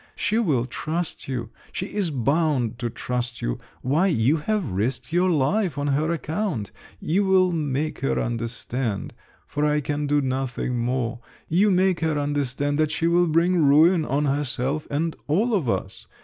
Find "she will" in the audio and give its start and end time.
0.15-0.65, 12.89-13.27